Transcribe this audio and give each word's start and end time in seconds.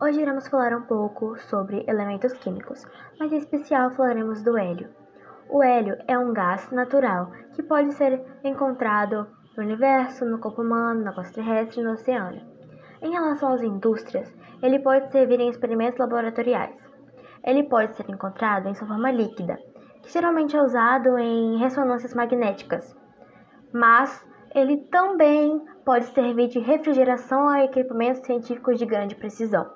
Hoje 0.00 0.20
iremos 0.20 0.48
falar 0.48 0.76
um 0.76 0.82
pouco 0.82 1.38
sobre 1.38 1.84
elementos 1.86 2.32
químicos, 2.34 2.84
mas 3.18 3.32
em 3.32 3.38
especial 3.38 3.92
falaremos 3.92 4.42
do 4.42 4.58
hélio. 4.58 4.88
O 5.48 5.62
hélio 5.62 5.96
é 6.08 6.18
um 6.18 6.32
gás 6.32 6.68
natural 6.72 7.30
que 7.54 7.62
pode 7.62 7.92
ser 7.94 8.20
encontrado 8.42 9.24
no 9.56 9.62
universo, 9.62 10.24
no 10.24 10.40
corpo 10.40 10.62
humano, 10.62 11.04
na 11.04 11.12
costa 11.12 11.34
terrestre 11.34 11.80
e 11.80 11.84
no 11.84 11.92
oceano. 11.92 12.42
Em 13.00 13.12
relação 13.12 13.52
às 13.52 13.62
indústrias, 13.62 14.34
ele 14.60 14.80
pode 14.80 15.12
servir 15.12 15.38
em 15.38 15.48
experimentos 15.48 15.98
laboratoriais. 15.98 16.76
Ele 17.44 17.62
pode 17.62 17.94
ser 17.94 18.10
encontrado 18.10 18.68
em 18.68 18.74
sua 18.74 18.88
forma 18.88 19.12
líquida, 19.12 19.56
que 20.02 20.12
geralmente 20.12 20.56
é 20.56 20.60
usado 20.60 21.16
em 21.18 21.56
ressonâncias 21.58 22.14
magnéticas, 22.14 22.96
mas 23.72 24.26
ele 24.52 24.76
também 24.90 25.64
pode 25.84 26.06
servir 26.06 26.48
de 26.48 26.58
refrigeração 26.58 27.48
a 27.48 27.64
equipamentos 27.64 28.22
científicos 28.22 28.76
de 28.76 28.86
grande 28.86 29.14
precisão. 29.14 29.70